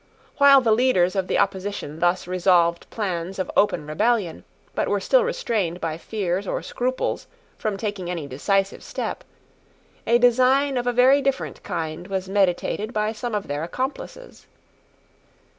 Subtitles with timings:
[0.37, 5.23] While the leaders of the opposition thus revolved plans of open rebellion, but were still
[5.23, 7.27] restrained by fears or scruples
[7.59, 9.23] from taking any decisive step,
[10.07, 14.47] a design of a very different kind was meditated by some of their accomplices.